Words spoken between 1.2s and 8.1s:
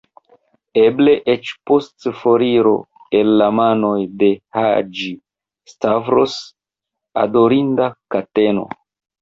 eĉ, post foriro el la manoj de Haĝi-Stavros, adorinda